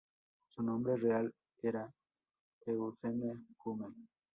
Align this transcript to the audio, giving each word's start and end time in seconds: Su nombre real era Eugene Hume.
Su 0.49 0.63
nombre 0.63 0.95
real 0.97 1.31
era 1.61 1.87
Eugene 2.65 3.39
Hume. 3.63 3.85